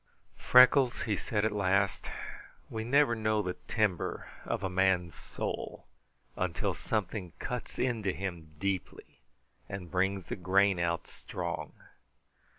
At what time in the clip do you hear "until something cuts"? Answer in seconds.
6.35-7.77